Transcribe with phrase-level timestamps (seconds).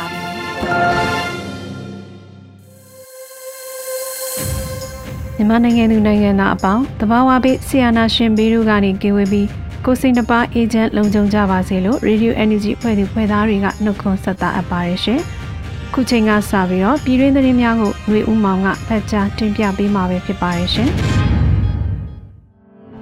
[5.35, 9.47] မြန်မာနိုင်ငံသူနိုင်ငံသားအပေါင်းတဘာဝဘေးဆီယနာရှင်ဘေးတို့ကနေကင်းဝေးပြီး
[9.85, 15.19] ကိုစိန်တပါအေဂျင့်လုံခြုံကြပါစေလို့ Radio Energy ဖွဲ့သူဖွဲ့သားတွေကနှုတ်ခွန်းဆက်တာအပ်ပါတယ်ရှင်။
[15.93, 20.89] ခုချိန်ကစပြီးတော့ပြည်တွင်းသတင်းများကိုຫນွေဦးမောင်ကဖတ်ကြားတင်ပြပေးမှာပဲဖြစ်ပါတယ်ရှင်။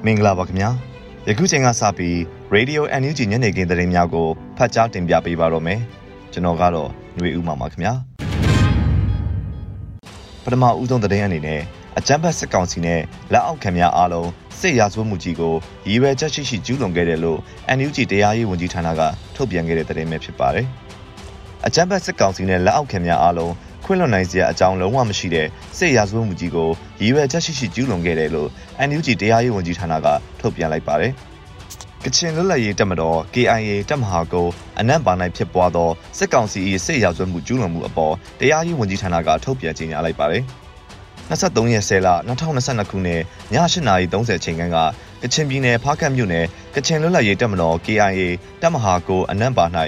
[0.05, 0.69] မင်္ဂလာပါခင်ဗျာ။
[1.27, 2.15] ယခုချိန်ကစပြီး
[2.55, 5.79] Radio NUG ညနေခင်းသတင်းများကိုဖတ်ကြားတင်ပြပေးပါတော့မယ်။
[6.33, 7.93] ကျွန်တော်ကတော့ຫນွေဦးမောင်ပါခင်ဗျာ။
[10.43, 11.61] ပထမဦးဆုံးသတင်းအနေနဲ့
[11.97, 13.01] အကြမ်းဖက်စစ်ကောင်စီနဲ့
[13.33, 15.53] လက်အောက်ခံများအားလုံးစစ်ရာဇဝတ်မှုကြီးကို
[15.87, 17.39] ရည်ရွယ်ချက်ရှိရှိကျူးလွန်ခဲ့တယ်လို့
[17.77, 19.01] NUG တရားရေးဝန်ကြီးဌာနက
[19.35, 20.65] ထုတ်ပြန်ခဲ့တဲ့သတင်းပဲဖြစ်ပါတယ်။
[21.65, 23.53] အကြမ်းဖက်စစ်ကောင်စီနဲ့လက်အောက်ခံများအားလုံး
[23.85, 26.69] ခွင့်လွှတ်နိုင်စရာအကြောင်းလုံးဝမရှိတဲ့စစ်ရာဇဝတ်မှုကြီးကို
[27.01, 28.49] ရည်ရွယ်ချက်ရှိရှိကျူးလွန်ခဲ့တယ်လို့
[28.87, 30.07] NUG တရားရေးဝန်ကြီးဌာနက
[30.39, 31.11] ထုတ်ပြန်လိုက်ပါတယ်။
[32.05, 40.43] ကချင်လွတ်လပ်ရေးတပ်မတော် KIA တပ်မဟာကုန်းအနက်ပါ၌ဖြစ်ပွားသောစစ်ကောင်စီ၏စစ်ရာဇဝတ်မှုကျူးလွန်မှုအပေါ်တရားရေးဝန်ကြီးဌာနကထုတ်ပြန်ကြေညာလိုက်ပါတယ်။
[41.29, 43.21] 23ရက်10လ2022ခုနှစ်
[43.53, 44.77] ည8:30ချိန်ခန့်က
[45.23, 46.45] ကချင်ပြည်နယ်ဖားကတ်မြို့နယ်
[46.75, 48.21] ကချင်လွတ်လပ်ရေးတပ်မတော် KIA
[48.61, 49.65] တပ်မဟာကိုအနက်ပါ၌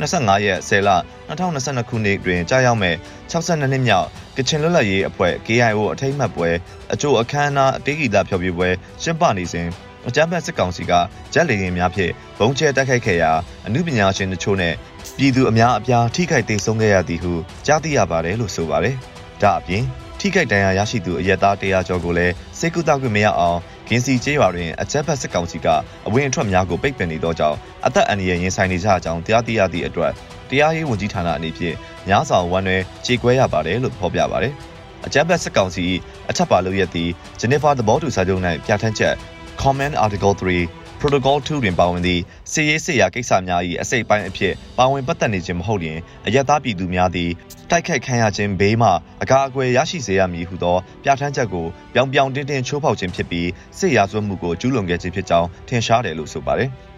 [0.00, 0.90] 25ရက်10လ
[1.28, 2.96] 2022ခုနှစ်တွင်ကြာရောက်မဲ့
[3.30, 6.48] 62နှစ်မြောက်ကချင်လွတ်လပ်ရေးအဖွဲ့ KIO အထိမ်းအမှတ်ပွဲ
[6.92, 8.68] အကျိုးအခမ်းအနားအတေးဂီတဖျော်ဖြေပွဲ
[9.02, 9.68] ကျင်းပနေစဉ်
[10.08, 10.92] အကြမ်းဖက်စစ်ကောင်စီက
[11.32, 13.32] ဂျက်လေယာဉ်များဖြင့်ဘုံကျဲတိုက်ခိုက်ခဲ့ရာ
[13.66, 14.74] အမှုပညာရှင်တို့ချို့နဲ့
[15.18, 17.32] ပြည်သူအများအပြားထိခိုက်ဒေဆုံးခဲ့ရသည်ဟု
[17.66, 18.96] ကြားသိရပါတယ်လို့ဆိုပါတယ်။
[19.42, 19.84] ဒါအပြင်
[20.20, 25.68] ထိခိုက်ဒဏ်ရာရရှိသူအရက်သား100ကျော်ကိုလည်းစိတ်ကူးတောက်ခွင့်မရအောင်ဂင်းစီကျေးရွာတွင်အကြမ်းဖက်စစ်ကောင်စီက
[26.06, 30.12] အဝင်အထွက်များကိုပိတ်ပင်နေသောကြောင့်အသက်အန္တရာယ်ရင်ဆိုင်နေကြကြောင်းတရားသိရသည့်အတွက်
[30.50, 31.76] တရားရေးဝန်ကြီးဌာနအနေဖြင့်
[32.08, 34.54] ညားဆောင်ဝန်တွင်ခြေကွဲရပါတယ်လို့ဖော်ပြပါတယ်။
[35.06, 35.86] အကြမ်းဖက်စစ်ကောင်စီ
[36.30, 37.10] အထက်ပါလို့ရသည့်
[37.40, 39.14] ဂျနီဖာသဘောတူစာချုပ်၌ပြဋ္ဌာန်းချက်
[39.62, 40.68] Command Article 3
[41.00, 42.22] Protocol 2တွင်ပါဝင်သည့်
[42.52, 47.30] စီရေးစစ်ရာကိစ္စများ၏အစိတ်ပိုင်းအဖြစ်ပါဝင်ပတ်သက်နေခြင်းမဟုတ်လျင်အယက်သားပြည်သူများသည်
[47.70, 48.90] တိုက်ခိုက်ခံရခြင်းဘေးမှ
[49.22, 53.48] အကာအကွယ်ရရှိစေရမည်ဟုသောပြဋ္ဌာန်းချက်ကိုပြောင်ပြောင်တင်းတင်းချိုးဖောက်ခြင်းဖြစ်ပြီး
[53.78, 56.70] စစ်ရာဇဝတ်မှုကိုကျူးလွန်ခဲ့ခြင်းဖြစ်ကြောင်းထင်ရှားတယ်လို့ဆိုပါတယ်။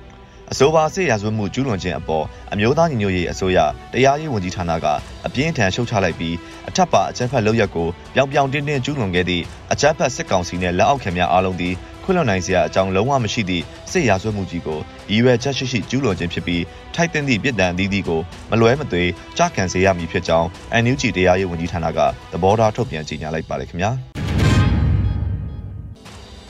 [0.53, 3.59] အဆိုပါစစ်ရာဇဝတ်မှုကျူးလွန်ခြင်းအပေါ်အမျိုးသားညီညွတ်ရေးအစိုးရ
[3.93, 4.87] တရားရေးဝန်ကြီးဌာနက
[5.27, 6.35] အပြင်းထန်ရှုတ်ချလိုက်ပြီး
[6.69, 11.75] အထက်ပါအကြမ်းဖက်လုပ်ရက်ကိုပြောင်ပြောင်တင်းတင်းကျူးလွန်ခဲ့သည့်အကြမ်းဖက်စစ်ကောင်စီနှင့်လက်အောက်ခံများအားလုံးသည်
[12.09, 14.79] ခွင့်လွှတ်နိုင်စရာအကြောင်းလုံးဝမရှိသည့်စစ်ရာဇဝတ်မှုကြီးကို
[15.11, 16.63] ရည်ရွယ်ချက်ရှိရှိကျူးလွန်ခြင်းဖြစ်ပြီး
[16.95, 19.05] ထိုက်တဲ့သည့်ပြည်တံအသီးသီးကိုမလွဲမသွေ
[19.37, 20.49] ကြားခံစေရမည်ဖြစ်ကြောင်း
[20.83, 21.99] NUG တရားရေးဝန်ကြီးဌာနက
[22.33, 23.91] သဘောထားထုတ်ပြန်ကြေညာလိုက်ပါတယ်ခင်ဗျာ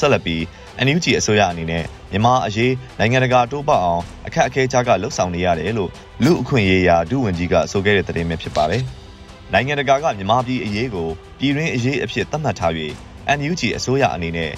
[0.01, 0.41] ဆက်လက်ပြီး
[0.87, 5.91] NUG အစိုးရအနေနဲ့မြန်မာအရေးနိုင်ငံတကာတိုးပေါအောင်အခက်အခဲကြားကလှုပ်ဆောင်နေရတယ်လို့
[6.25, 8.83] လူအခွင့်အရေးရာဒုဝန်ကြီးကဆိုခဲ့တဲ့သတင်းပဲဖြစ်ပါတယ်
[9.53, 12.73] နိုင်ငံတကာကမြန်မာပြည်အရေးကိုပြည်တွင်းအရေးအဖြစ်သတ်မှတ်ထား၍
[13.39, 14.53] NUG အစိုးရအနေနဲ့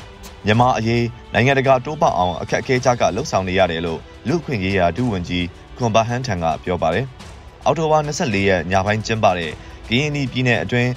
[0.45, 1.03] မြန်မာအရေး
[1.33, 5.45] နိုင်ငံတကာတိုးပေါအောင်အခက်အခဲကြားကလှုပ်ဆောင်နေရတယ်လို့လူ့အခွင့်အရေးရာဒုဝန်ကြီး
[5.77, 7.05] ခွန်ဘာဟန်ထန်ကပြောပါတယ်။
[7.65, 9.51] အောက်တိုဘာ24ရက်ညပိုင်းကျင်းပတဲ့
[9.89, 10.91] ကရင်ပြည်နယ်အတွင်း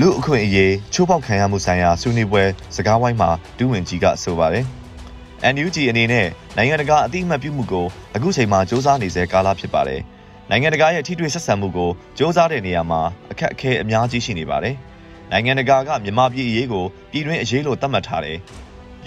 [0.00, 2.44] လူအခွင့်အရေးချိုးဖောက်ခံရမှုဆိုင်ရာဆွေးနွေးပွဲ
[2.76, 4.64] စကားဝိုင်းမှာဒုဝန်ကြီးကဆိုပါတယ်။
[5.54, 6.26] NUG အနေနဲ့
[6.56, 10.00] နိုင်ငံတကာအသိအမှတ်ပြုမှုကိုအခုချိန်မှာစ조사နေစေကာလဖြစ်ပါတယ်။
[10.50, 13.00] နိုင်ငံတကာရဲ့ထိတွေ့ဆက်ဆံမှုကိုစ조사တဲ့နေရာမှာ
[13.30, 14.74] အခက်အခဲအများကြီးရှိနေပါတယ်။
[15.30, 18.38] နိုင်ငံတကာကမြန်မာပြည်အရေးကိုပြည်တွင်းအရေးလို့သတ်မှတ်ထားတယ်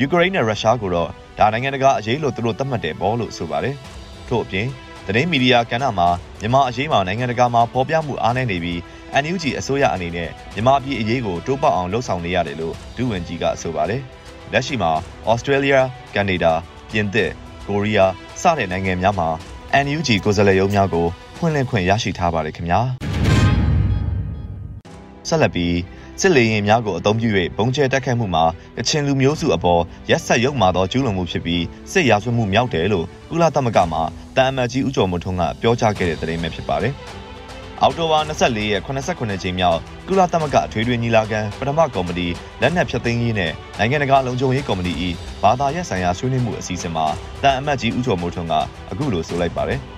[0.00, 3.75] ယူကရိန်းနဲ့ရုရှားကိုတော့ဒါနိုင်ငံတကာအရေးလို့သူတို့သတ်မှတ်တယ်ပေါ့လို့ဆိုပါတယ်။
[4.29, 4.67] ထို့အပြင်
[5.06, 6.09] သတင်းမီဒီယာကဏ္ဍမှာ
[6.41, 8.79] မြန်မာအရေးမှာနိုင်ငံတကာမှာပေါ်ပြမှုအားနည်းနေပြီး
[9.23, 14.03] NUG အစိုးရအနေနဲ့မြန်မာပြည်အရေးကိုတိုးပေါက်အောင်လှုံ့ဆော်နေရတယ်လို့ဒုဝန်ကြီးကဆိုပါတယ်။
[14.53, 14.91] လက်ရှိမှာ
[15.33, 15.79] Australia,
[16.15, 16.53] Canada,
[16.91, 17.31] ပြင်သစ်၊
[17.69, 18.12] ကိုရီးယား
[18.43, 19.29] စတဲ့နိုင်ငံများမှာ
[19.85, 21.06] NUG ကိုယ်စားလှယ်ရုံးများကို
[21.39, 22.81] ဖွင့်လှစ်ခွင့်ရရှိထားပါတယ်ခင်ဗျာ။
[25.29, 25.75] ဆက်လက်ပြီး
[26.23, 28.44] စစ်လေယာဉ်များကိုအသုံးပြု၍ဘုံကျဲတိုက်ခိုက်မှုမှာ
[28.79, 33.99] ကချင်လူမျိုးစုအပေါ်ရက်ဆက်ရုပ်မာသောကျူးလွန်မှုဖြစ်ပြီးစစ်ရာဇဝတ်မှုမြောက်တယ်လို့ကုလသမဂ္ဂမှ
[34.37, 36.93] တာအမတ်ကြီးဦးကျော်မထွန်းကပြောကြားခဲ့တဲ့သတင်းပဲဖြစ်ပါတယ်။
[37.82, 39.79] အောက်တိုဘာ24ရက်89ကြိမ်မြောက်
[40.09, 42.26] ကုလသမဂ္ဂအထွေထွေညီလာခံပထမကော်မတီ
[42.61, 44.93] လက်နက်ဖြတ်သိမ်းရေးနဲ့နိုင်ငံတကာလုံခြုံရေးကော်မတီ၏
[45.43, 47.06] ဘာသာရပ်ဆိုင်ရာဆွေးနွေးမှုအစီအစဉ်မှာ
[47.43, 48.55] တန်အမတ်ကြီးဦးကျော်မိုးထွန်းက
[48.91, 49.81] အခုလိုဆိုလိုက်ပါတယ်။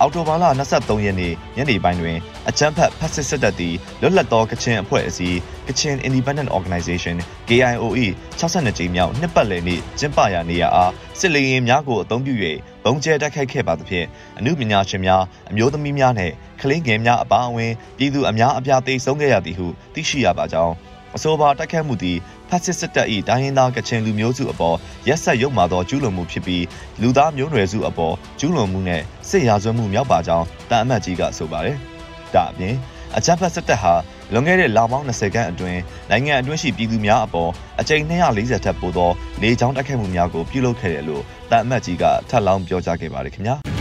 [0.00, 2.16] အောက်တိုဘာလ23ရက်နေ့ညနေပိုင်းတွင်
[2.48, 5.36] အကြမ်းဖက်ဖက်စစ်စစ်တပ်သည်လွတ်လပ်သောကချင်အဖွဲ့အစည်း
[5.66, 7.16] Kachin Independent Organization
[7.48, 8.06] KIOE
[8.40, 12.34] 62ကြိမ်မြောက်နှစ်ပတ်လည်နေ့ကျင်းပရာနေရာအားစစ်လေယာဉ်များကိုအသုံးပြု၍
[12.84, 14.06] ဘုံကျဲတိုက်ခိုက်ခဲ့ပါသဖြင့်
[14.38, 20.74] အမှုပညာရှင်များအမျိုးသမီးများနှင့်ကလေးငယ်များအပါအဝင်ပြည်သူအများအပြားသေဆုံးခဲ့ရသည်ဟုသိရှိရပါကြောင်း
[21.18, 22.18] အဆိုပါတိုက်ခတ်မှုသည်
[22.48, 24.76] ဖက်စစ်စစ်တပ်၏တိုင်းရင်းသားကချင်လူမျိုးစုအပေါ်
[25.08, 26.64] ရက်ဆက်ရုပ်မာသောကျူးလွန်မှုဖြစ်ပြီး
[27.02, 31.76] လူသားမျိုးနွယ်စုအပေါ်ကျူးလွန်မှုနဲ့စစ်ရာဇဝတ်မှုမြောက်ပါကြောင်းတန်အမတ်ကြီးကဆိုပါတယ်။
[32.34, 32.74] ဒါအပြင်
[33.16, 33.94] အကြမ်းဖက်စစ်တပ်ဟာ
[34.32, 35.80] လွန်ခဲ့တဲ့လပေါင်း20ခန့်အတွင်း
[36.10, 37.50] နိုင်ငံအတွင်းရှိပြည်သူများအပေါ်
[37.80, 39.10] အကြိမ်240ထက်ပိုသော
[39.42, 43.56] လေကြောင်းတိုက်ခိုက်မှုများကိုပြုလုပ်ခဲ့တယ်လို့တန်အမတ်ကြီးကထပ်လောင်းပြောကြားခဲ့ပါတယ်ခင်ဗျာ။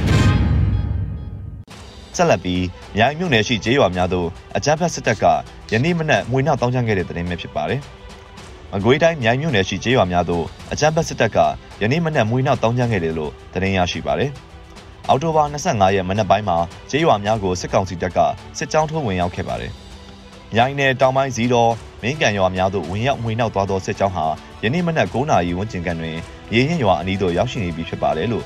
[2.18, 2.64] ဆက်လက်ပြီး
[2.96, 4.28] မြိုင်မြို့နယ်ရှိကျေးရွာများသို့
[4.58, 5.25] အကြမ်းဖက်စစ်တပ်က
[5.72, 7.81] ယနေ့မနက်ငွေနောက်တောင်းချခဲ့တဲ့သတင်းပဲဖြစ်ပါတယ်။
[8.72, 11.38] မကွေးတိုင်းမြိုင်မြို့နယ်ရှိကျေးရွာများသို့အကြမ်းဖက်စစ်တပ်က
[11.81, 14.31] ယနေ့မနက်ငွေနောက်တောင်းချခဲ့တယ်လို့သတင်းရရှိပါတယ်။
[15.08, 16.58] အောက်တိုဘာ25ရက်မနက်ပိုင်းမှာ
[16.90, 18.20] ကျေးရွာများကိုစစ်ကောင်စီတပ်က
[18.58, 19.72] စစ်ကြောင်းထိုးဝင်ရောက်ခဲ့ပါတယ်။
[20.54, 21.72] မြိုင်နယ်တောင်ပိုင်းဇီတော်
[22.04, 24.25] မင်းကန်ရွာများသို့ဝင်ရောက်ငွေနောက်သွားသောစစ်ကြောင်းဟာ
[24.63, 26.16] ယနေ့မနက်9:00နာရီဝန်းကျင်ကတွင်
[26.54, 28.44] ရေရင်ရွာအနီးသို့ရောက်ရှိနေပြီဖြစ်ပါတယ်လို့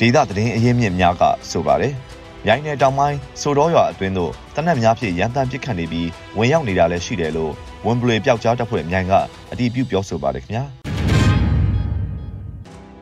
[0.00, 1.94] ဒေသသတင်းအရင်းမြစ်များကဆိုပါတယ်။
[2.48, 6.08] ရိုင်းနယ်တောင်ပိုင်းဆိုတော့ရွာအတွင်းသို့တနက်များဖြင့်ရန်တမ်းပစ်ခတ်နေပြီး
[6.38, 7.52] ဝင်ရောက်နေတာလည်းရှိတယ်လို့
[7.86, 9.12] ဝန်ပလွေပျောက်ကြားတပ်ဖွဲ့မြိုင်က
[9.52, 10.64] အတည်ပြုပြောဆိုပါတယ်ခင်ဗျာ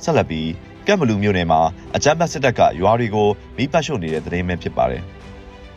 [0.04, 0.48] ဆက်လက်ပြီး
[0.86, 1.60] ကက်မလူမြို့နယ်မှာ
[1.96, 5.02] အကြမ်းဖက်စစ်တပ်ကရွာတွေကိုမိပတ်ရှို့နေတဲ့သတင်းပဲဖြစ်ပါတယ်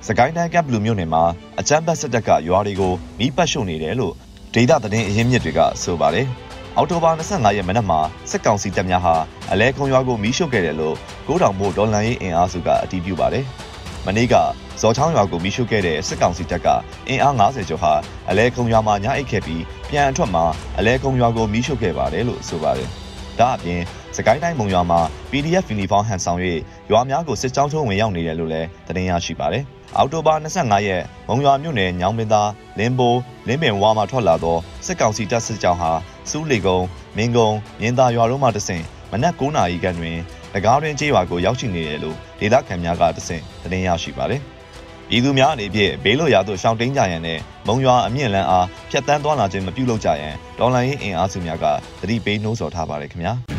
[0.08, 1.24] စကိုင်းတိုင်းကက်ဘလူမြို့နယ်မှာ
[1.60, 4.14] အကြမ်းဖက်စစ်တပ်ကရွာတွေကိုမိပတ်ရှို့နေတယ်လို့
[4.54, 6.28] ဒေသသတင်းအရင်းမြစ်တွေကဆိုပါတယ်။
[6.78, 8.00] အောက်တိုဘာ25ရက်မနက်မှာ
[8.32, 9.16] စစ်ကောင်စီတပ်များဟာ
[9.52, 10.96] အလဲခုံရွာကိုမီးရှို့ခဲ့တယ်လို့
[11.28, 13.46] ကိုးတောင်မို့ဒေါ်လန်ရေးအင်အားစုကအတည်ပြုပါတယ်။
[14.06, 14.36] မနေ့က
[14.82, 16.68] ဇော်ချောင်းရွာကိုမီးရှို့ခဲ့တဲ့စစ်ကောင်စီတပ်က
[17.08, 17.94] အင်အား90ကျော်ဟာ
[18.30, 20.46] အလဲခုံရွာမှာညအိတ်ခဲ့ပြီးပြန်အထွက်မှာ
[20.78, 22.90] အလဲခုံရွာကိုမီးရှို့ခဲ့ပါတယ်လို့ဆိုပါတယ်။
[23.40, 23.82] ဒါအပြင်
[24.16, 25.00] စကိုင်းတိုင်းမုံရွာမှာ
[25.32, 26.40] PDF Uniform ဟန်ဆောင်၍
[26.92, 29.66] ရွာများကိုစစ်ကြောင်းထိုးဝင်ရောက်နေတယ်လို့လည်းသတင်းရရှိပါတယ်။
[29.98, 32.42] အောက်တိုဘာ25ရက်မုံရွာမြို့နယ်ညောင်ပင်သာ
[32.78, 35.92] လင်းဘိုးလင်းပင်ဝါမှာထွက်လာသောစစ်ကောင်စီတပ်စစ်ကြောင်းဟာ
[36.30, 36.86] စူးလီကုန်း
[37.18, 40.18] မင်းကုန်းမြင်းသာရွာတို့မှတဆင့်မနက်9:00နာရီခန့်တွင်၎
[40.74, 44.42] င်းတွင်ကျေးရွာကိုရောက်ရှိနေတယ်လို့ဒေသခံများကတဆင့်သတင်းရရှိပါတယ်။
[45.10, 51.66] ပြည်သူများအနေဖြင့်ဘေးလွတ်ရာသို့ရှောင်တိန်ကြရန်နဲ့မုံရွာအမြင့်လန်းအားဖြတ်တန်းသွားလာခြင်းမပြုလုပ်ကြရန်ဒေါ်လာရင်းအင်အားစုများက
[52.02, 53.36] သတိပေးနှိုးဆော်ထားပါတယ်ခင်ဗျာ။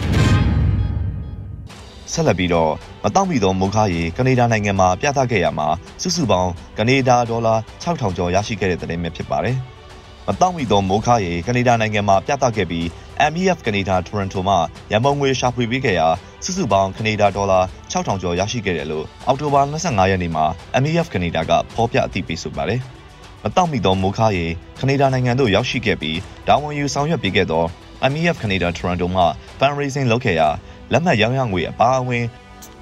[2.12, 2.73] ဆက်လက်ပြီးတော့
[3.05, 5.69] မတောင့်မီသောမိုးခါရီကနေဒါနိုင်ငံမှာပြသခဲ့ရမှာ
[6.03, 9.56] စုစုပေါင်းကနေဒါဒေါ်လာ6000ကျော်ရရှိခဲ့တဲ့သတင်းပဲဖြစ်ပါတယ်။
[10.26, 12.85] မတောင့်မီသောမိုးခါရီကနေဒါနိုင်ငံမှာပြသခဲ့ပြီး
[13.32, 14.58] MEF ကနေဒါတိုရန်တိုမှာ
[14.93, 16.08] ရန်ပုံငွေရှာဖွေပေးခဲ့ရာ
[16.44, 17.61] စုစုပေါင်းကနေဒါဒေါ်လာ
[17.93, 20.44] 6000ကျော်ရရှိခဲ့တယ်လို့အောက်တိုဘာ25ရက်နေ့မှာ
[20.82, 22.81] MEF ကနေဒါကဖော်ပြအသိပေးဆိုပါတယ်။
[23.44, 24.47] မတောင့်မီသောမိုးခါရီ
[24.81, 27.64] ကနေဒါနိုင်ငံသို့ရောက်ရှိခဲ့ပြီးတာဝန်ယူဆောင်ရွက်ပေးခဲ့သော
[28.12, 29.26] MEF ကနေဒါတိုရန်တိုမှာ
[29.58, 30.49] fundraising လုပ်ခဲ့ရာ
[30.93, 32.25] လက်မှတ်ရောင်းရငွေအပါအဝင်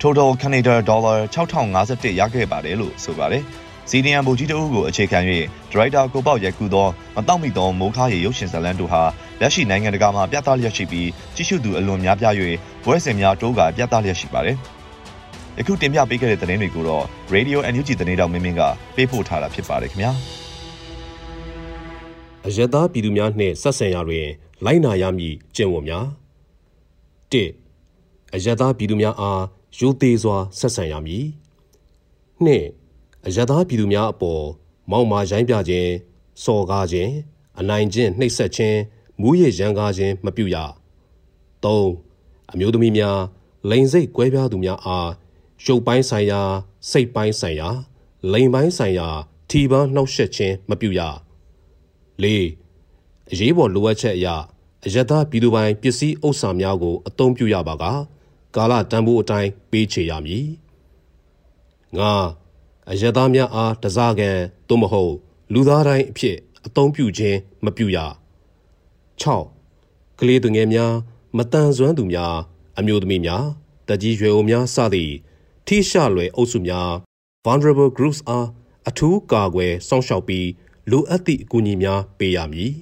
[0.01, 3.45] total Canada dollar 6051ရခဲ့ပါတယ်လို့ဆိုပါတယ်။
[3.91, 5.19] စီဒီအမ်ဘူကြီးတို့ကိုအခြေခံ၍
[5.73, 6.87] ဒရိုက်တာကိုပေါက်ရိုက်ကူသော
[7.17, 9.03] မတောင့်မိသောမိုးခါရီရုပ်ရှင်ဇာတ်လမ်းတို့ဟာ
[9.41, 12.35] လက်ရှိနိုင်ငံတကာမှာပြသလျက်ရှိပြီးကြည့်ရှုသူအလွန်များပြား၍
[12.85, 14.57] ဘွဲစင်များတိုးကပြသလျက်ရှိပါတယ်။
[15.59, 17.05] ယခုတင်ပြပေးခဲ့တဲ့သတင်းတွေကိုတော့
[17.35, 18.63] Radio NUG သတင်းတောင်မင်းမင်းက
[18.97, 20.13] ပေးပို့ထားတာဖြစ်ပါတယ်ခင်ဗျာ။
[22.47, 24.27] အယက်သားပြည်သူများနှင့်ဆက်ဆံရာတွင်
[24.65, 26.07] လိုက်နာရမည့်ကျင့်ဝတ်များ
[27.33, 27.35] ၁
[28.35, 29.43] အယက်သားပြည်သူများအား
[29.79, 31.27] ရိုသေစွာဆက်ဆံရမည်။
[32.45, 32.65] နှစ်
[33.27, 34.45] အယက်သားပြည်သူများအပေါ်
[34.91, 35.91] မောက်မာရိုင်းပြခြင်း
[36.45, 37.13] စော်ကားခြင်း
[37.61, 38.79] အနိုင်ကျင့်နှိပ်စက်ခြင်း
[39.21, 40.57] မူးယစ်ရန်ကားခြင်းမပြုရ။
[41.65, 41.67] ၃
[42.53, 43.19] အမျိုးသမီးများ
[43.71, 45.11] လိန်စိတ်ကွဲပြားသူများအား
[45.65, 46.43] ရုပ်ပိုင်းဆိုင်ရာ
[46.91, 47.69] စိတ်ပိုင်းဆိုင်ရာ
[48.33, 49.09] လိန်ပိုင်းဆိုင်ရာ
[49.51, 51.01] ထီပန်းနှောက်ယှက်ခြင်းမပြုရ။
[52.23, 52.25] ၄
[53.31, 54.29] အရေးပေါ်လိုအပ်ချက်အရ
[54.87, 57.85] အယက်သားပြည်သူပိုင်ပစ္စည်းဥစ္စာများကို အသုံးပြုရပါက
[58.57, 60.47] ကာလတန်ဖိုးအတိုင်းပေးချေရမည်
[61.99, 62.13] ငါ
[62.91, 64.39] အယက်သားများအားတစားကန်
[64.69, 65.15] သို့မဟုတ်
[65.53, 66.37] လူသားတိုင်းအဖြစ်
[66.67, 67.99] အသုံးပြုခြင်းမပြုရ
[69.23, 70.93] 6ကလေးသူငယ်များ
[71.37, 72.35] မတန်ဆွမ်းသူများ
[72.79, 73.45] အမျိုးသမီးများ
[73.89, 75.15] တကြီးရွယ်အိုများစသည့်
[75.67, 76.91] ထိရှလွယ်အုပ်စုများ
[77.45, 78.47] vulnerable groups အား
[78.89, 80.49] အထူးကာကွယ်စောင့်ရှောက်ပြီး
[80.91, 82.73] လိုအပ်သည့်အကူအညီများပေးရမည်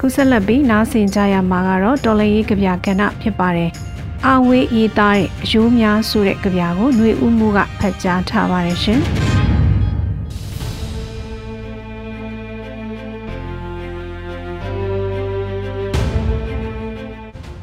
[0.00, 3.70] ခုဆက်လက်ပြီးနားဆင်ကြရမှာကတော့တော်လရေးကြပြကဏ္ဍဖြစ်ပါတယ်။
[4.26, 9.00] အာဝေးရေးသားတဲ့အယိုးများဆိုတဲ့ကြပြကိုຫນွေဦးမှုကဖတ်ကြားထားပါတယ်ရှင်။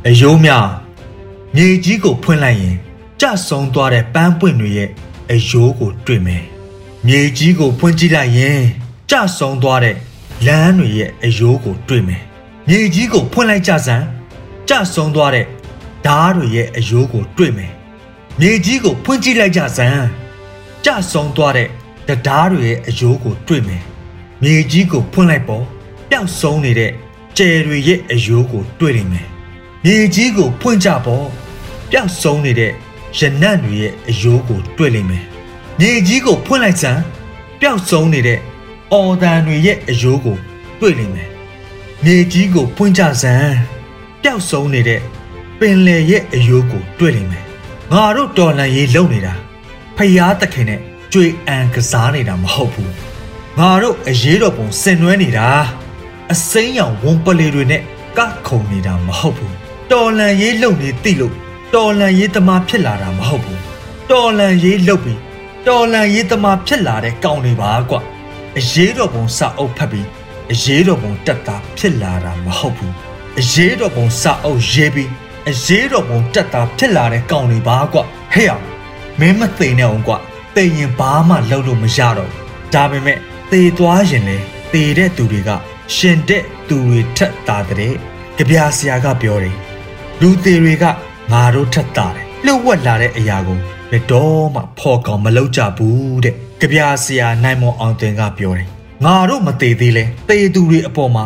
[0.08, 0.68] အယိုးများ
[1.56, 2.76] မြေကြီးကိုဖွင့်လိုက်ရင်
[3.22, 4.90] ကြဆုံးသွားတဲ့ပန်းပွင့်တွေရဲ့
[5.32, 6.44] အယိုးကိုတွေ့မယ်
[7.08, 8.60] မြေကြီးကိုဖွင့်ကြည့်လိုက်ရင်
[9.10, 9.96] ကြဆုံးသွားတဲ့
[10.44, 12.24] လမ်းတွေရဲ့အယိုးကိုတွေ့မယ်
[12.68, 14.06] မြေကြီးကိုဖွင့်လိုက်ကြစမ်း
[14.70, 15.46] ကြဆုံးသွားတဲ့
[16.06, 17.72] ဓားတွေရဲ့အယိုးကိုတွေ့မယ်
[18.40, 20.08] မြေကြီးကိုဖွင့်ကြည့်လိုက်ကြစမ်း
[20.86, 21.70] ကြဆုံးသွားတဲ့
[22.08, 23.84] တရားတွေရဲ့အယိုးကိုတွေ့မယ်
[24.42, 25.66] မြေကြီးကိုဖွင့်လိုက်ပေါ်
[26.10, 26.92] ပျောက်ဆုံးနေတဲ့
[27.38, 29.28] ကျယ်တွေရဲ့အယိုးကိုတွေ့နိုင်မယ်
[29.84, 31.26] မြေကြီးကိုဖွင့်ကြပေါ်
[31.92, 32.72] ပျောက်ဆုံးနေတဲ့
[33.18, 35.26] ရနံ့တွေရဲ့အယိုးကိုတွေ့လိမ့်မယ်
[35.80, 37.02] မြေကြီးကိုဖွင့်လိုက်စမ်း
[37.60, 38.40] ပျောက်ဆုံးနေတဲ့
[38.96, 40.38] အော်တန်တွေရဲ့အယိုးကို
[40.80, 41.30] တွေ့လိမ့်မယ်
[42.04, 43.56] မြေကြီးကိုဖွင့်ကြစမ်း
[44.22, 45.02] ပျောက်ဆုံးနေတဲ့
[45.60, 47.46] ပင်လယ်ရဲ့အယိုးကိုတွေ့လိမ့်မယ်
[47.92, 49.34] ငါတို့တော်လန်ရေးလုံနေတာ
[49.98, 50.80] ဖျားသခင်နဲ့
[51.14, 52.94] ကြွေအံကစားနေတာမဟုတ်ဘူး
[53.58, 55.48] ငါတို့အရေးတော်ပုံဆင်နွှဲနေတာ
[56.32, 57.82] အစိမ်းရောင်ဝန်ပလေတွေနဲ့
[58.18, 59.56] ကခုံနေတာမဟုတ်ဘူး
[59.92, 61.34] တော်လန်ရေးလုံနေတိလို့
[61.74, 63.62] တော်လန်ရေးသမားဖြစ်လာတာမဟုတ်ဘူး
[64.12, 65.20] တော်လန်ရေးလုံပြီး
[65.68, 67.98] တော်လန်ရေးသမားဖြစ်လာတဲ့ကောင်းတွေပါကွ
[68.60, 70.08] အရေးတော်ပုံစအုပ်ဖတ်ပြီး
[70.54, 72.94] အရေးတော်ပုံတက်တာဖြစ်လာတာမဟုတ်ဘူး
[73.40, 75.12] အရေးတော်ပုံစအုပ်ရေးပြီး
[75.50, 78.00] အရေးတော်ပုံတက်တာဖြစ်လာတဲ့ကောင်းတွေပါကွ
[78.34, 78.66] ဟဲ့အောင်
[79.20, 80.14] မင်းမသိနေအောင်ကွ
[80.56, 83.18] သိရင်ဘာမှလုပ်လို့မရတော့ဘူးဒါပေမဲ့
[83.52, 84.38] သေသွားရင်လေ
[84.74, 85.50] သေတဲ့သူတွေက
[85.96, 87.94] ရှင်တဲ့သူတွေထက်တာတဲ့
[88.38, 89.56] ကြပြဆရာကပြောတယ်
[90.22, 90.86] လူသေးတွေက
[91.32, 93.60] ငါတို့ထက်တာတယ်လှုပ်ဝက်လာတဲ့အရာကို
[93.92, 98.68] ဘယ်တော့မှဖော်ကောင်မလုပ်ကြဘူးတဲ့ကြပြဆရာနိုင်မောင်အောင်တင်ကပြောတယ်
[99.04, 101.26] ငါတို့မသေးသေးလဲသေသူတွေအပေါ်မှာ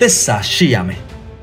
[0.00, 1.00] သစ္စာရှိရမယ်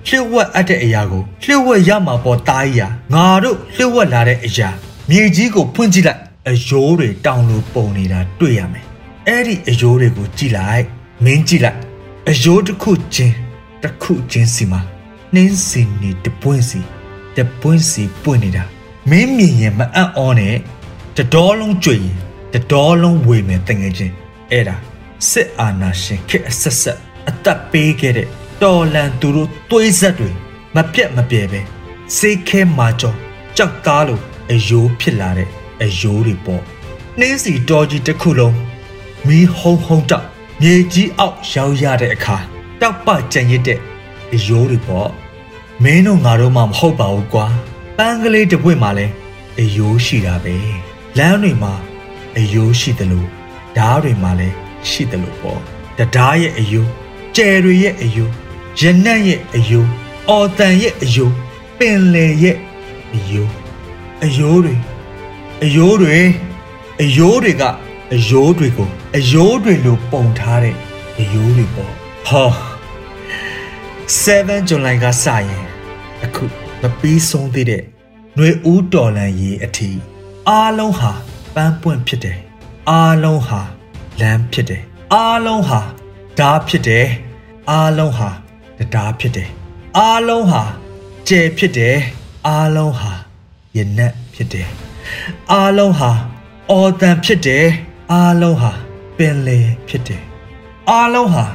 [0.08, 2.80] လျှို့ဝှက်အပ်တဲ့အရာကိုလျှို့ဝှက်ရမှာပေါ်တားရ
[3.14, 4.70] ငါတို့လျှို့ဝှက်လာတဲ့အရာ
[5.10, 8.86] မြေကြီးကိုဖွင့်ကြည့်လိုက်အယိုးတွေတောင်လိုပုံနေတာတွေ့ရမယ်
[9.28, 10.86] အဲ့ဒီအယိုးတွေကိုကြည့်လိုက်
[11.26, 11.80] မင်းကြည့်လိုက်
[12.30, 13.36] အယိုးတစ်ခုချင်း
[13.84, 14.82] တစ်ခုချင်းစီမှာ
[15.34, 16.80] နှင်းစင်နေတပွင့်စီ
[17.36, 18.64] တပွင့်စီပွင့်နေတာ
[19.12, 20.56] မင်းမြင်ရင်မအံ့ဩနဲ့
[21.18, 22.16] တတော်လုံးကြွရင်
[22.54, 24.14] တတော်လုံးဝေမယ်တငယ်ချင်း
[24.52, 24.76] အဲ့ဒါ
[25.30, 27.00] စစ်အာဏာရှင်ခေတ်အဆက်ဆက်
[27.30, 28.28] အသက်ပေးခဲ့တဲ့
[28.62, 30.30] တော်လန်သူတို့သွေးဆက်တွေ
[30.76, 31.62] မပြတ်မပြဲပဲ
[32.18, 33.14] စေးခဲမာကြော
[33.58, 34.22] ကြောက်သားလို့
[34.52, 35.50] အယိုးဖြစ်လာတဲ့
[35.84, 36.64] အယိုးတွေပေါ့
[37.20, 38.56] နှင်းစီတော်ကြီးတစ်ခုလုံး
[39.28, 40.26] မီးဟုံဟုံတောက်
[40.62, 42.38] မြေကြီးအောက်ရောက်ရတဲ့အခါ
[42.82, 43.80] တောက်ပကြံရစ်တဲ့
[44.34, 45.10] အယိုးတွေပေါ့
[45.84, 47.48] မင်းတို့ငါတို့မှမဟုတ်ပါဘူးကွာ
[47.98, 49.13] ပန်းကလေးတစ်ပွင့်မှလည်း
[49.60, 50.56] အယိုးရှိတာပဲ
[51.18, 51.74] လမ်းတွေမှာ
[52.38, 53.27] အယိုးရှိတယ်လို့
[53.77, 54.56] ဓားတွေမှာလည်း
[54.89, 55.60] ရှိတယ်လို့ပေါ့
[55.98, 56.89] တရားရဲ့အယိုး
[57.36, 58.32] ကျယ်တွေရဲ့အယိုး
[58.80, 59.89] ရနံ့ရဲ့အယိုး
[60.30, 61.34] အော်တန်ရဲ့အယိုး
[61.77, 62.58] ပင်လေရဲ့
[63.16, 63.51] အယိုး
[64.24, 64.75] အယိုးတွေ
[65.63, 66.18] အယိုးတွေ
[67.01, 67.63] အယိုးတွေက
[68.13, 70.75] အယိုးတွေကိုအယိုးတွေလိုပုံထားတဲ့
[71.20, 71.94] အယိုးတွေပေါ့
[72.27, 72.50] ဟော
[74.24, 75.66] 7 July ကစရင်
[76.25, 77.84] အခု မပြီးဆုံးသေးတဲ့
[78.36, 79.90] ຫນွေဦးတော်လန်ရေးအထီ
[80.50, 81.12] အားလုံးဟာ
[81.56, 82.38] ပန်းပွင့်ဖြစ်တယ်
[82.90, 83.62] အားလုံးဟာ
[84.20, 85.80] လမ်းဖြစ်တယ်အားလုံးဟာ
[86.40, 87.08] ဓာဖြစ်တယ်
[87.70, 88.30] အားလုံးဟာ
[88.78, 89.50] တရားဖြစ်တယ်
[89.98, 90.62] အားလုံးဟာ
[91.28, 91.98] ကျဲဖြစ်တယ်
[92.48, 93.12] အားလုံးဟာ
[93.76, 94.68] ယနက်ဖြစ်တယ်
[95.52, 96.12] အားလုံးဟာ
[96.72, 97.66] အော်တန်ဖြစ်တယ်
[98.12, 98.72] အားလုံးဟာ
[99.18, 99.58] ပင်လေ
[99.88, 100.22] ဖြစ်တယ်
[100.90, 101.46] အားလုံးဟာ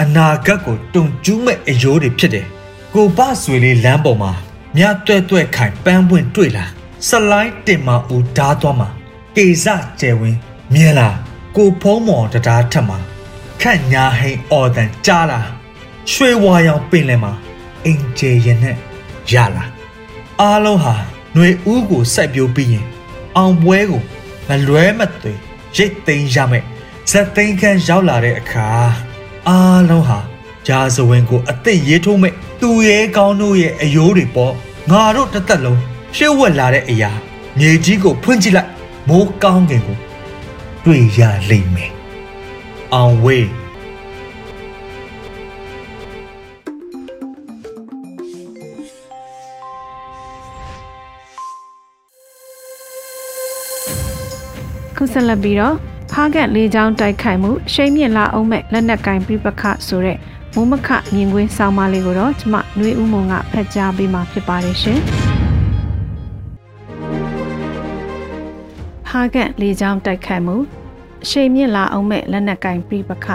[0.00, 2.46] အနာဂတ်ကိုတုံကျူးမဲ့အယိုးတွေဖြစ်တယ်
[2.94, 4.32] ကိုပဆွေလေးလမ်းပေါ်မှာ
[4.80, 6.66] မြတ်တွဲ့တွဲ့ခိုင်ပန်းပွင့်တွေ့လာ
[7.08, 8.88] ဆလိုင်းတင်မဦးဓာသွားမှာ
[9.36, 9.66] ကေစ
[10.00, 10.38] ကျယ်ဝင်း
[10.74, 11.08] မြင်လာ
[11.56, 12.98] ကိုဖုံးမော်တရားထက်မှာ
[13.60, 15.40] ခန့်ညာဟိန်အော်တန်ကြားလာ
[16.12, 17.32] ရွှေဝါရောင်ပင်လယ်မှာ
[17.84, 18.76] အင်ဂျေရင်နဲ့
[19.32, 19.64] ရလာ
[20.40, 20.94] အားလုံးဟာ
[21.34, 22.86] ຫນွေဦးကိုစိုက်ပျိုးပြီးရင်
[23.36, 24.02] အောင်ပွဲကို
[24.48, 25.32] မလွဲမသွေ
[25.76, 26.64] ရိတ်သိမ်းရမယ်
[27.10, 28.66] ဇက်သိမ်းခန်းရောက်လာတဲ့အခါ
[29.48, 30.18] အားလုံးဟာ
[30.66, 34.54] ဂျာဇဝင်ကိုအသက်ရေးထိုးမဲ့သူရဲကောင်းတို့ရဲ့အယိုးတွေပေါ့
[34.90, 35.80] ငါတို့တစ်သက်လုံး
[36.16, 37.10] ရှေ့ဝက်လာတဲ့အရာ
[37.58, 38.70] မြေကြီးကိုဖွင့်ကြည့်လိုက်
[39.08, 39.98] မိုးကောင်းကင်ကို
[40.84, 41.92] တွေ့ရလိမ့်မယ်
[42.94, 43.48] အောင်ဝေး
[54.96, 55.76] ခုဆက်လက်ပြီးတော့
[56.12, 60.18] ဖားကတ်လေးချောင်းတိုက်ခိုက်မှုရှိန်မြင့်လာအောင်မဲ့လက်နက်ကင်ပြပခဆိုတဲ့
[60.54, 65.00] မုံမခမြင်ကွင်းဆောင်းပါးလေးကိုတော့ကျမຫນွေဦးမုံကဖတ်ကြားပေးမှာဖြစ်ပါတယ်ရှင်
[69.08, 70.56] ဖားကတ်လေးချောင်းတိုက်ခိုက်မှု
[71.28, 73.26] ရှိန်မြင့်လာအောင်မဲ့လက်နက်ကင်ပြပခ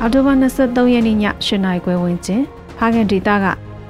[0.00, 2.42] အော်တိုဘာ23ရက်နေ့ည8နာရီခွဲဝန်းကျင်
[2.78, 3.46] ဖားကန်ဒေတာက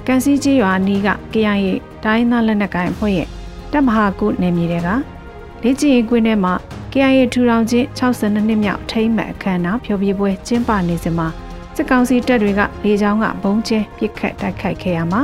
[0.07, 1.69] ကန်စီကြီးရွာနီးက KIA
[2.05, 3.29] တိုင်းသားလက်နက်ကိုင်အဖွဲ့ရဲ့
[3.73, 4.89] တပ်မဟာကုနယ်မြေတွေက
[5.63, 6.55] လေ့ကျင့်ရေးကွင်းထဲမှာ
[6.93, 11.29] KIA ထူထောင်ခြင်း62နှစ်မြောက်ထိမ့်မှတ်အခမ်းအနားဖျော်ဖြေပွဲကျင်းပနေစဉ်မှာ
[11.77, 15.23] စစ်ကောင်စီတပ်တွေကလေကြောင်းကဘုံကျဲပစ်ခတ်တိုက်ခိုက်ခဲ့ရမှာ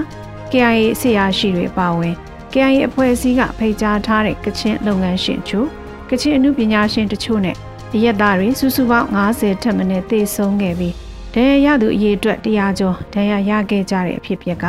[0.52, 2.14] KIA အစီအရှိတွေပါဝင်
[2.52, 5.68] KIA အဖွဲ့အစည်းကဖိတ်ကြားထားတဲ့ကချင်လုပ်ငန်းရှင်ချို့
[6.10, 7.56] ကချင်အမှုပညာရှင်တချို့နဲ့
[7.94, 10.94] အရက်သားတွေစုစုပေါင်း90ထက်မနည်းသေဆုံးခဲ့ပြီး
[11.34, 14.66] ဒဏ်ရာရသူအရေအတွက်100ကျော်ဒဏ်ရာရခဲ့ကြတဲ့အဖြစ်အပျက်က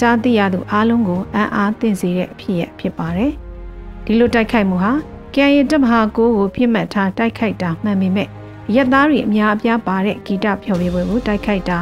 [0.00, 3.32] ကြားသိရသူအားလုံးကိုအံ့အားသင့်စေတဲ့အဖြစ်ရဖြစ်ပါတယ်။
[4.04, 4.92] ဒီလိုတိုက်ခိုက်မှုဟာ
[5.38, 8.28] KIA တပ်မဟာ9ကိုပြစ်မှတ်ထားတိုက်ခိုက်တာမှန်ပေမဲ့
[8.74, 11.78] ရက်သားတွေအများအပြားပါတဲ့ဂီတဖျော်ဖြေပွဲကိုတိုက်ခိုက်တာ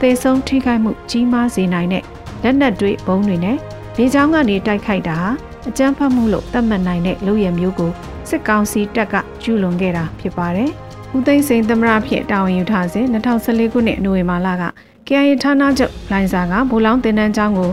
[0.00, 2.04] သေဆုံးထိခိုက်မှုကြီးမားစေနိုင်တဲ့
[2.42, 3.56] လက်နက်တွေဘုံတွေနဲ့
[3.96, 5.28] လေကြောင်းကနေတိုက်ခိုက်တာဟာ
[5.68, 7.90] အကြမ်းဖက်မှုလို့သတ်မှတ်နိုင်တဲ့လုပ်ရမျိုးကို
[8.28, 10.70] စစ်ကောင်စီတပ်ကကျူးလွန်ခဲ့တာဖြစ်ပါတယ်။
[11.16, 14.64] ဦးသိန်းစိန်သမရဖြစ်တာဝန်ယူထားစဉ်2014ခုနှစ်နိုဝင်ဘာလက
[15.06, 17.70] KIA ဌာနချုပ်လိုင်စာကဘူလောင်းတင်တန်းကျောင်းကို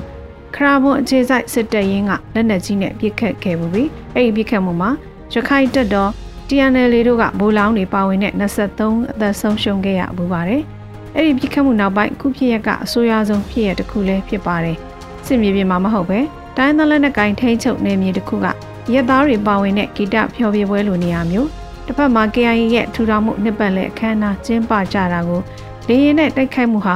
[0.56, 4.92] ခရာဘွန်အခြေစိုက်စစ်တပ်ရင်းကလက်နက်ကြီးနဲ့ပစ်ခတ်ခဲ့ပြီးအဲ့ဒီပစ်ခတ်မှုမှာ
[5.34, 6.12] ရခိုင်တပ်တော်
[6.48, 10.62] TNL တို့ကဘူလောင်းတွေပါဝင်တဲ့23အသက်ဆုံးရှုံးခဲ့ရပူပါတယ်။
[11.16, 14.78] အဲ့ဒီပစ်ခတ်မှုနောက်ပိုင်းခုဖြစ်ရက်ကအဆိုးရွားဆုံးဖြစ်ရက်တစ်ခုလည်းဖြစ်ပါတယ်။
[15.26, 16.20] စစ်မြေပြင်မှာမဟုတ်ပဲ
[16.58, 18.48] တိုင်းသလက်နက်ကင်ထိန်းချုပ်နေမြေတစ်ခုက
[18.94, 21.50] ရက်သားတွေပါဝင်တဲ့ဂီတဖျော်ဖြေပွဲလိုနေရာမျိုး
[21.86, 25.42] တစ်ဖက်မှာ KIA ရဲ့ထူထောင်မှုနှစ်ပတ်လည်အခမ်းအနားကျင်းပကြတာကို
[25.88, 26.96] လေရင်နဲ့တိုက်ခိုက်မှုဟာ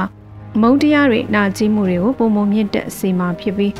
[0.62, 3.72] မုံတရားတွေနာကျင်မှုတွေကိုပုံမမြင့်တက်စေမှာဖြစ်ပြီး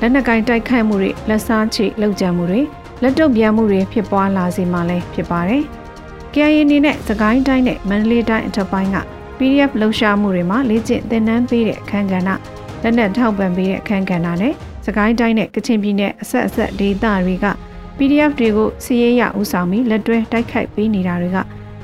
[0.00, 2.60] လက်နက်ကင်တိုက်ခိုက်မှုတွေလက်စားချိလှုပ်ကြံမှုတွေ
[3.06, 5.62] လက်တုပ်ပြန်မှုတွေဖြစ်ပွားလာစေမှာလည်းဖြစ်ပါတယ်။
[6.32, 8.96] KIA အနေနဲ့သကိုင်းတိုင်းနဲ့မန္တလေးတိုင်းအထက်ပိုင်းက
[9.38, 12.28] PDF လှုပ်ရှားမှုတွေမှာလေ့ကျင့်သင်တန်းပေးတဲ့အခမ်းကဏ္ဍ
[12.82, 14.52] လက်နက်ထောက်ပံ့ပေးတဲ့အခမ်းကဏ္ဍနဲ့
[14.86, 17.46] စကိုင်းတိုင်းနဲ့ကချင်ပြည်နယ်အဆက်အဆက်ဒေသတွေက
[17.96, 21.38] PDF တွေကိုစီးရဲရဦးဆောင်ပြီးလက်တွဲတိုက်ခိုက်ပေးနေတာတွေက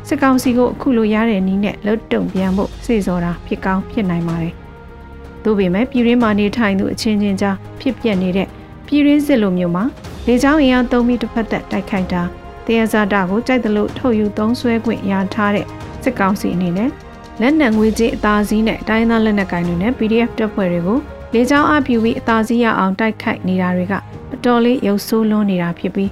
[0.08, 4.54] စစ်ကောင်စီကိုအခုလိုရတဲ့နည်းနဲ့လှုပ်တုံပြန်ဖို့စေစောတာဖြစ်ကောင်းဖြစ်နိုင်ပါတယ်။
[5.44, 8.48] သို့ပေမဲ့ပြည်ရင်းမာနေထိုင်သူအချင်းချင်းကြားဖြစ်ပျက်နေတဲ့
[8.86, 9.84] ပြည်ရင်းစစ်လိုမျိုးမှာ
[10.30, 12.22] လေကြောင်းအင်အားသုံးပြီးတစ်ဖက်သက်တိုက်ခိုက်တာ
[12.66, 15.66] တရားဇာတာကိုကြိုက်တယ်လို့ထုတ်ယူသုံးဆွဲခွင့်ရထားတဲ့
[16.02, 16.90] စစ်ကောင်စီအနေနဲ့
[17.40, 20.98] လက်နက်ငွေကြေးအသားစီးနဲ့တိုင်းသားလက်နက်ကိုင်တွေနဲ့ PDF တပ်ဖွဲ့တွေကို
[21.34, 23.94] လေကြောင်းအပြူပြီးအသားစီးရအောင်တိုက်ခိုက်နေတာတွေက
[24.34, 26.10] အတော်လေးရုပ်ဆိုးလွန်းနေတာဖြစ်ပြီး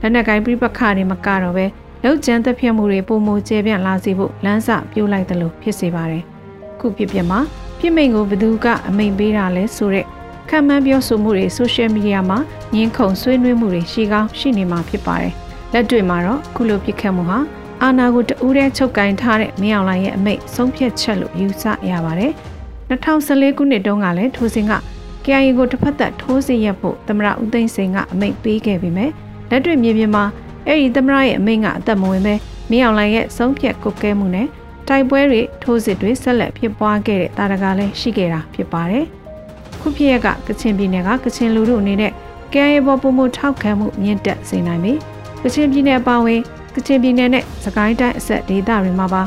[0.00, 1.66] လက်နက်ကိုင်ပြပခါတွေမကတော့ပဲ
[2.04, 6.22] လောက်ကျန်းသက်ပြတ်မှုတွေပုံမကျဲပြန့်လာစေဖို့လမ်းစပြိုးလိုက်တယ်လို့ဖြစ်စေပါတယ်။
[6.80, 7.40] ခုဖြစ်ပြမှာ
[7.78, 10.15] ပြစ်မိန်ကိုဘသူကအမိန်ပေးတာလဲဆိုတော့
[10.50, 12.38] ခံမှန်းပြောဆိုမှုတွေဆိုရှယ်မီဒီယာမှာ
[12.74, 15.32] ညှင်းခုန်ဆွေးနွေးမှုတွေရှိကောင်းရှိနေမှာဖြစ်ပါတယ်။
[15.72, 17.38] လက်တွေ့မှာတော့ခုလိုပြစ်ခတ်မှုဟာ
[17.82, 22.32] အာနာကိုတူးတဲ့ချုပ်ကင်ထားတဲ့မင်းအောင်လှိုင်ရဲ့အမိတ်ဆုံးဖြတ်ချက်လို့ယူဆရပါတယ်။
[22.90, 24.72] 2014ခုနှစ်တုန်းကလည်းထိုစဉ်က
[25.24, 29.10] KIA ကိုတစ်ဖက်သက်ထိုးစစ်ရပ်ဖို့သမရဦးသိန်းစိန်ကအမိတ်ပေးခဲ့ပေမဲ့
[29.50, 30.24] လက်တွေ့မြေပြင်မှာ
[30.66, 32.34] အဲ့ဒီသမရရဲ့အမိန့်ကအသက်မဝင်ပဲ
[32.70, 34.46] မင်းအောင်လှိုင်ရဲ့ဆုံးဖြတ်ကုတ်ကဲမှုနဲ့
[34.88, 39.06] တိုက်ပွဲတွေထိုးစစ်တွေဆက်လက်ဖြစ်ပွားခဲ့တဲ့တာရကလည်းရှိခဲ့တာဖြစ်ပါတယ်။
[39.86, 42.12] ခုဖြစ်ရက်ကကချင်ပြည်နယ်ကကချင်လူထုအနေနဲ့
[42.52, 44.92] KIA ပေါ်ပုံမှုထောက်ခံမှုမြင့်တက်စေနိုင်ပြီ
[45.42, 46.40] ကချင်ပြည်နယ်အပါအဝင်
[46.74, 49.22] ကချင်ပြည်နယ်နဲ့စကိုင်းတိုင်းအဆက်ဒေသတွေမှာပါ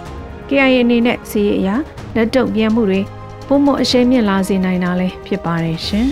[0.47, 1.75] KIA အနေနဲ့စီးရအရာ
[2.15, 3.01] လက်တုပ်ပြန်မှုတွေ
[3.47, 6.07] ပုံမှုအရှိန်မြင့်လာစေနိုင်တာလည်းဖြစ်ပါတယ်ရှင်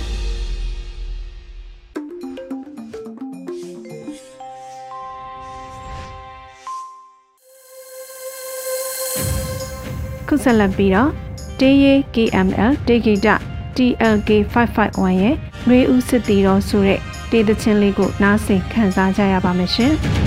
[10.28, 11.10] ခုဆက်လက်ပြီးတော့
[11.60, 13.30] TAY KML တေဂီတ
[13.78, 15.36] TLK 551 ရဲ့
[15.68, 17.00] နှွေဦးစစ်တီတော်ဆိုတဲ့
[17.32, 19.94] တေးသချင်းလေးကိုနားဆင်ခန်းစားကြရပါမယ်ရှင်။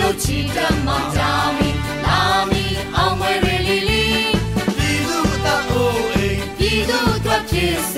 [0.00, 1.70] လို့ချီတတ်မှကြာမီ
[2.04, 2.64] လာမီ
[2.96, 4.04] အောင်မွေးရလီလီ
[4.76, 7.92] ဒီလူတော့အိုးအိမ်ဒီလူတွေဖြစ်စ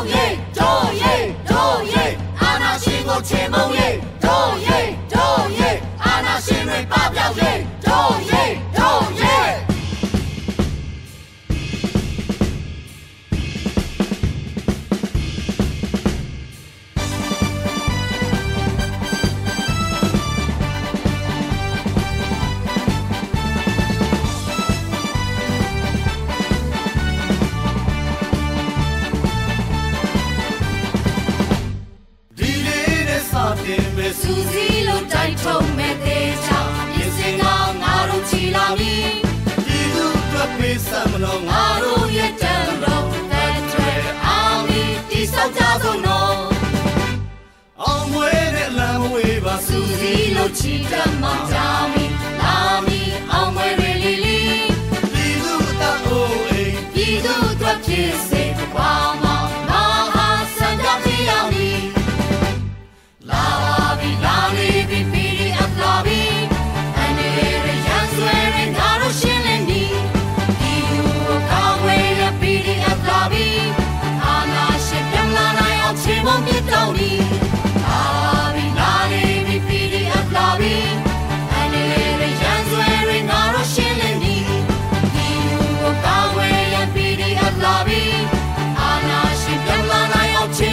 [0.00, 4.09] ကိုတိုက်ထုတ်ရေးဒိုးရေးဒိုးရေးအာနာရှင်ကိုချေမုံရေးဒိုးရေး
[34.30, 37.44] တင်မဲ့စူးစီးလို့တိုက်ထုံးမဲ့သေးချောင်းရင်းစင်က
[37.82, 38.94] ငါတို့ချီလာပြီ
[39.66, 43.90] ဒီလူတွေပေးစမလို့ငါတို့ရဲ့တန်တော့တဲ့တွေ
[44.26, 46.36] အာမီတိဆောက်ကြကုန်တော့
[47.82, 52.19] အောင်မွေးတဲ့လမ်းဝေးပါစူးစီးလို့ချီတတ်မှကြာမီ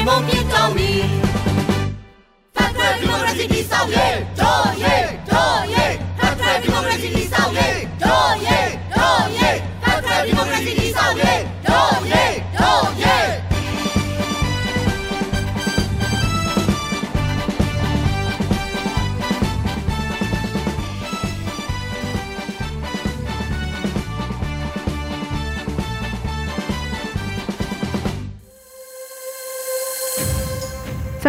[0.07, 0.91] နိုင်အောင်ချေမုံပြတောင်းဒီ
[2.55, 4.46] Federal Democracy တိဆောက်ရေးဒိုးရေး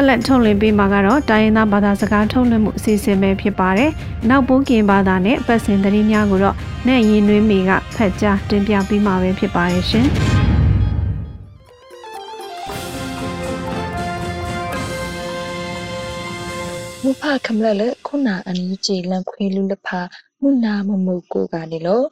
[0.01, 3.91] ဆက်လက်ထုတ်လွှင့်ပေးမှာကတော့တိုင်းရင်းသားဘာသာစကားထုတ်လွှင့်မှုအစီအစဉ်ပဲဖြစ်ပါတယ်။
[4.29, 6.57] နောက်ပိုးကင်ဘာသာနဲ့ပတ်စင်သတင်းများကိုတော့
[6.87, 10.07] နဲ့ရင်နှွေးမီကဖတ်ကြားတင်ပြပေးမှာပဲဖြစ်ပါတယ်ရှင်။
[17.03, 20.01] မုဖခမလလခုနာအန်ယူဂျီလန်ခွေလူလဖာ
[20.41, 22.03] မုနာမမုကိုကနေလော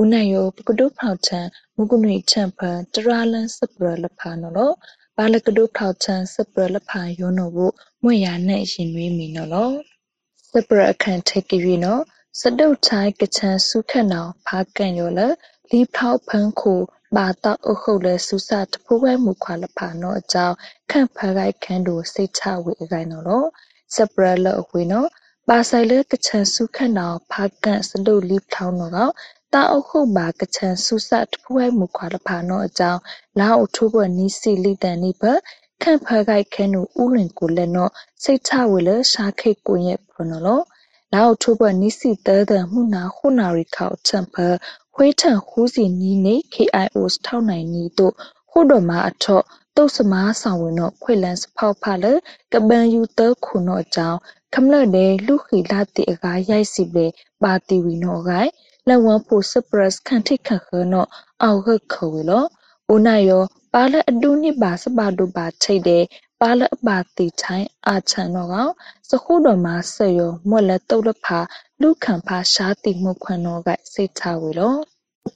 [0.00, 4.72] ဦးနိုင်ယောပကဒုဖောက်ချန်မုကုနွေချန်ဖန်တရာလန်စပရလဖာနော်လော
[5.16, 7.58] ဘာလကဒုဖောက်ချန်စပရလဖာယောနော်ဘ
[8.02, 9.70] မွေရနဲ့ရင်နွေးမီနော်လော
[10.50, 12.02] စပရအခန့်ထိတ်ကြည့်နော်
[12.40, 15.20] စတုတ်ချိုင်းကချန်စုခက်နောင်ဖာကန်ယောလ
[15.70, 16.80] လီဖောက်ဖန်းခို
[17.16, 20.56] ဘာတော့အဟုတ်လဲစူစာတဖိုးဝဲမူခွာလဖာနော်အကြောင်း
[20.90, 23.44] ခန့်ဖားကိုက်ခန်းတို့စိတ်ချဝေအကိုင်နော်လော
[23.94, 25.08] စပရလအဝေနော်
[25.48, 29.12] ပါဆိုင်လကချန်စုခတ်နောင်ဖာကန်စဒုလိထောင်းနော်
[29.54, 33.00] တာအုတ်ခုတ်ပါကချန်စုစတဖူးဝဲမူခွာလဖာနော်အကြောင်း
[33.38, 35.22] လာအုတ်ထိုးဘနီစီလိတန်နိဘ
[35.82, 40.60] ခန့်ဖားကိုက်ခဲနူဥလင်ကိုလက်နော်စိတ်ချဝေလရှာခိတ်ကိုရဲ့ဖနော်လော
[41.12, 44.36] လာအုတ်ထိုးဘနီစီတဲတဲ့မှုနာခုနာရီခေါချန်ဖ
[44.94, 48.14] ခွေးထန်ခူးစီနီးနေ KIOs ထောက်နိုင်နီတို့
[48.50, 49.44] ခုတော်မှာအထော့
[49.76, 52.04] တုတ်စမားဆောင်ဝင်တော့ခွေလန်စဖောက်ဖလ
[52.52, 54.18] ကပန်ယူတခုနောအကြောင်း
[54.54, 57.06] ခမလတဲ့လူခီလာတိအကားရိုက်စီပဲ
[57.42, 58.50] ပါတီဝီနောဂိုင်
[58.88, 61.06] လဝန်ဖို့စပရစ်ခန်ထိခခနော
[61.42, 62.44] အောက်ခခွေလော
[62.88, 63.42] အိုနာယော
[63.72, 66.04] ပါလအဒူနိပါစပါဒူပါချိတ်တဲ့
[66.40, 68.72] ပါလအပါတီချိုင်းအာချန်နောကောင်
[69.08, 71.38] စခုတော်မှာဆက်ယောမွက်လက်တုတ်လဖာ
[71.80, 74.74] လူခံဖာရှားတိမှုခွန်နောကစိတ်ချဝေလော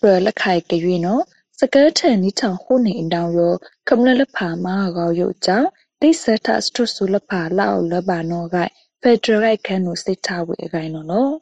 [0.00, 1.18] ပရလက်ခိုင်ကြွေနော
[1.61, 3.54] စကဲထန်နီထောင်ခုနေအတောင်ယော
[3.88, 5.68] ကမလလဖာမာကောရုကြောင့်
[6.00, 8.56] တိစထစတုဆုလဖာလောက်လဘာနောက
[9.02, 11.32] ဖက်ဒရယ်ခန်နုစိတ်ချဝေအကိုင်နော်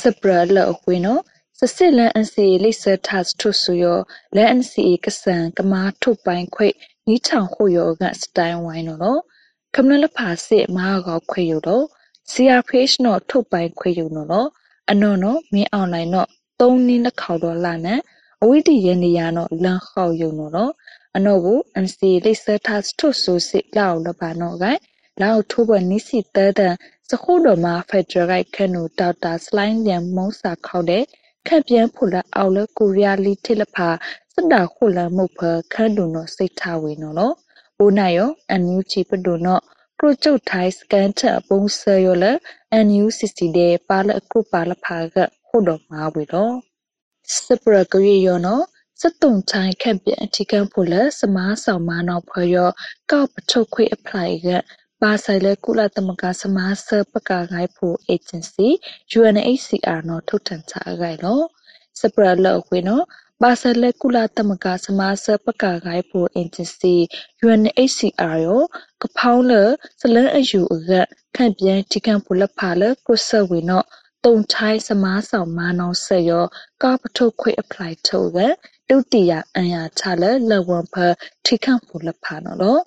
[0.00, 1.22] စပရလအခွေနော်
[1.70, 3.98] စစစ်လန်အန်စီလိစထတ်ထုဆူယော
[4.36, 6.68] လန်အန်စီကဆန်ကမာထုတ်ပိုင်ခွေ
[7.06, 9.20] နီးထောင်ခုယောကစတိုင်ဝိုင်းနော်
[9.74, 11.84] ကမ္နလဖာစစ်မာကောခွေယောတော့
[12.30, 14.48] CRPH နော်ထုတ်ပိုင်ခွေယောနော်
[14.90, 16.28] အနော်နော်မင်းအွန်လိုင်းနော်
[16.60, 18.00] သုံးနင်းလက်ခေါတော့လာနန်
[18.42, 20.72] အဝိတိရနေရနော်လန်ခေါယောနော်
[21.16, 24.64] အနော်ဘူးအန်စီလိစထတ်ထုဆူစစ်လောက်လပါနော်က
[25.22, 26.74] လောက်ထိုးဘနိစီတဲတဲ့
[27.08, 31.04] စခုတော်မှာဖက်ဒရယ်ခနူဒေါက်တာစလိုင်းလျံမုံစာခေါတဲ့
[31.48, 33.88] ခက်ပြန်ဖူလာအောက်လကိုရီးယားလီထိလဖာ
[34.34, 35.40] စတာခုလမုတ်ဖ
[35.72, 37.34] ခန့်ဒုနောစိတ်ထဝေနော်နော်
[37.78, 42.24] အိုနိုင်ယောအန်ယူချီပဒုနောကရုကျုတ်ထိုင်းစကန်ချပုံဆယောလ
[42.72, 46.54] အန်ယူစီစီတဲ့ပါလအခုပါလဖာကခုတော်မှာဝေတော့
[47.34, 48.64] စပရကရီယောနော်
[49.00, 52.70] စတုံချိုင်းခက်ပြန်အထီကံဖူလစမားဆောင်မာနောက်ဖွယော
[53.10, 54.48] ကောက်ပထုတ်ခွေအပလိုက်က
[55.02, 58.68] ပါဆိုင်လဲကုလသမဂ္ဂစမားဆပကာဂိုင်ဖို့ agency
[59.18, 61.40] UNHCR နော်ထုတ်ထန်ချအဂိုင်လော
[62.00, 63.04] စပရလောခွေနော်
[63.42, 66.96] ပါဆိုင်လဲကုလသမဂ္ဂစမားဆပကာဂိုင်ဖို့ agency
[67.44, 68.62] UNHCR ရော
[69.02, 69.52] ကဖောင်းလ
[70.00, 70.92] စလန်အယူအက
[71.36, 73.86] ခန့်ပြန်တိကန်ပူလဖာလကုဆဝေနော်
[74.24, 76.46] တုံချိုင်းစမားဆောင်မာနောဆက်ရော
[76.82, 78.38] ကာပထုတ်ခွေ apply ထုတ်က
[78.88, 80.94] တုတိယအန်ယာချလလဝန်ဖ
[81.44, 82.82] ထိခန့်ပူလဖာနော်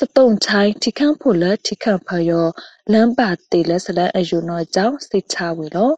[0.00, 2.46] စတုံချိုင်းထိခန့်ဖို့လထိခန့်ဖယော
[2.92, 5.90] လမ်းပါတေလစလအယူနောကြောင့်စိတ်ချဝေလော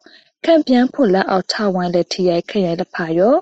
[0.45, 3.35] ခံပြန်ဖို့လအောက်ထဝိုင်းလက်ထရိုက်ခရိုင်လဖာယော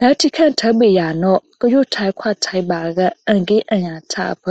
[0.00, 4.44] လက်ထိခန့်ထမေယာနောကယုထိုင်ခွတ်ထိုင်ပါကအန်ကေအညာချဖ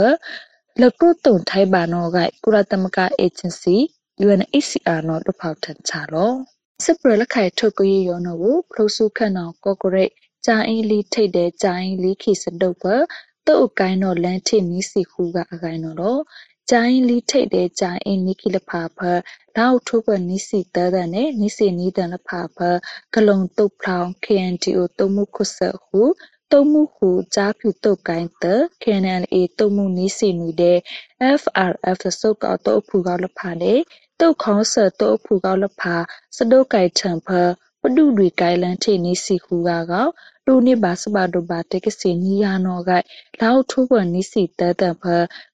[0.80, 3.76] လကုတုံထိုင်ပါနောကကုရတမကအေဂျင်စီ
[4.24, 6.32] UNHCR နောတဖောက်ထန်ချလော
[6.84, 10.12] စပရလခိုင်ထုတ်ကိုယောနောကိုဖလို့စုခန့်နောကော့ဂရိတ်
[10.46, 12.84] ဂျာအင်းလီထိတ်တဲ့ဂျာအင်းလီခိစတုပ်ဖ
[13.48, 16.20] တုတ်ကိုင်းတော့လန်ထိနီးစီခုက အကိုင်းတော့
[16.70, 18.98] ဂျိုင်းလီထိတ်တဲ့ဂျိုင်းအင်းနိကိလဖာဖ
[19.56, 22.58] လောက်ထုပနိစီတတဲ့နဲ့နိစီနီးတန်လဖာဖ
[23.14, 26.02] ကလုံတုတ်ဖောင်း KNTO တုံမှုခုဆဟု
[26.52, 28.44] တုံမှုဟုကြားဖြူတုတ်ကိုင်းတ
[28.82, 30.78] KNLA တုံမှုနီးစီနူတဲ့
[31.40, 33.80] FRF စုတ်ကတော့ဖူကောက်လဖာတဲ့
[34.20, 35.94] တုတ်ခေါင်းဆတော့ဖူကောက်လဖာ
[36.36, 37.28] စဒုတ်ကိုင်ထံဖ
[37.80, 40.06] ပဒုတွေကိုင်လန်ထိနီးစီခုကကော
[40.46, 43.06] လူနိဘာစဘာဒိုဘာတေကစီနီယာနောဂိုင်
[43.40, 45.02] လောက်ထုဘနိစီတတဖ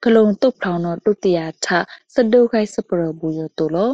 [0.03, 1.66] ဂလုံတုတ်ဖောင်းနောတုတရာထ
[2.14, 3.90] စဒုခိုင်စပရဘူယတိုလော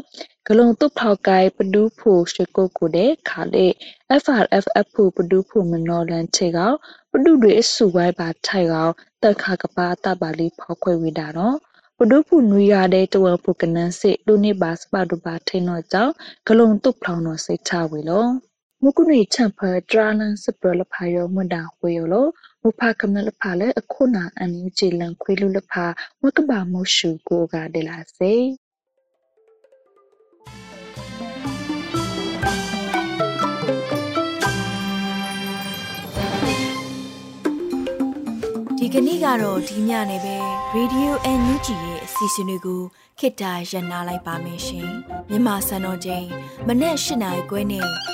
[0.47, 3.67] ဂလုံတုတ်ဖောက်ကိုင်ပဒူးဖို့ရှေကိုကိုတဲ့ခါလေ
[4.23, 6.73] FRFF ဖို့ပဒူးဖို့မနောလန်ချေကော
[7.13, 8.89] ပဒုတွေအစုဝိုင်းပါထိုက်ကော
[9.23, 11.57] တက်ခါကပါတပါလေးဖောက်ခွဲဝိတာနော်
[11.99, 16.13] ပဒုဖုနွေရတဲ့တဝဖုကနန်းစစ်လူနေပါစပါဒုပါထိန်တော့ကြောင့်
[16.47, 18.27] ဂလုံတုတ်ဖောင်းတော့စိတ်ချဝေလော
[18.87, 22.15] မကုနီချံဖဒရာလန်စပရလဖာယောမဒါဝေယောလ
[22.63, 25.85] မဖကမလဖာလေအခုနာအန်ယူချီလန်ခွေလူလဖာ
[26.23, 28.35] မကဘာမရှုကိုကဒလာစေ
[38.79, 40.37] ဒီကနေ့ကတော့ဒီညနေပဲ
[40.77, 42.83] Radio NUG ရဲ့အစီအစဉ်လေးကို
[43.19, 44.91] ခေတ္တရ延လိုက်ပါမယ်ရှင်
[45.29, 46.27] မြန်မာစံတော်ချိန်
[46.67, 48.14] မနေ့၈နိုင်ခွဲနဲ့ည